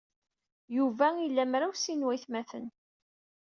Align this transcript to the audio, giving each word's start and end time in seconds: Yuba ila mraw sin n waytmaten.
Yuba 0.75 1.07
ila 1.27 1.43
mraw 1.51 1.73
sin 1.81 2.01
n 2.05 2.05
waytmaten. 2.07 2.65